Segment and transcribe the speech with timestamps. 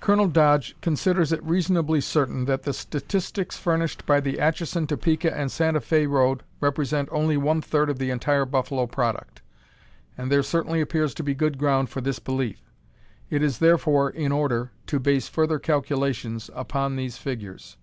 [0.00, 5.52] Colonel Dodge considers it reasonably certain that the statistics furnished by the Atchison, Topeka and
[5.52, 9.42] Santa Fé road represent only one third of the entire buffalo product,
[10.16, 12.62] and there certainly appears to be good ground for this belief.
[13.28, 17.76] It is therefore in order to base further calculations upon these figures.